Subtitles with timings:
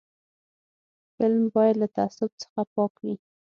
[1.15, 3.15] فلم باید له تعصب څخه پاک وي